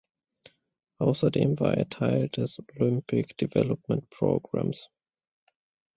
Außerdem 0.97 1.59
war 1.59 1.75
er 1.77 1.87
Teil 1.87 2.27
des 2.29 2.57
Olympic 2.73 3.37
Development 3.37 4.09
Programs. 4.09 4.89